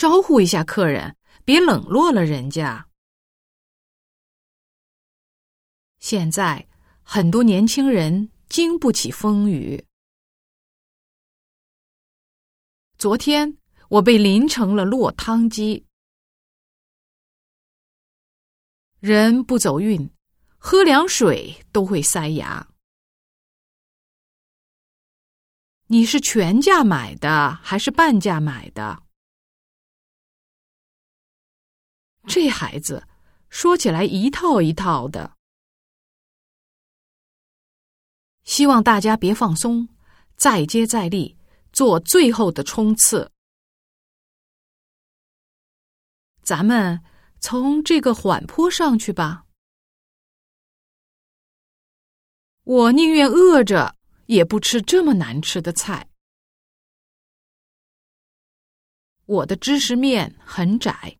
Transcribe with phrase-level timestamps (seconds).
[0.00, 1.14] 招呼一下客人，
[1.44, 2.88] 别冷落了人家。
[5.98, 6.66] 现在
[7.02, 9.84] 很多年轻人经不起风雨。
[12.96, 13.58] 昨天
[13.90, 15.84] 我被淋成了落汤鸡。
[19.00, 20.10] 人不走运，
[20.56, 22.66] 喝凉水都会塞牙。
[25.88, 29.02] 你是全价买的还是半价买的？
[32.30, 33.06] 这孩子
[33.48, 35.36] 说起来一套一套的。
[38.44, 39.88] 希望大家别放松，
[40.36, 41.36] 再接再厉，
[41.72, 43.30] 做最后的冲刺。
[46.42, 47.02] 咱们。
[47.42, 49.46] 从这个缓坡上去吧。
[52.64, 56.10] 我宁愿饿着，也不吃这么难吃的菜。
[59.24, 61.19] 我的知识面很窄。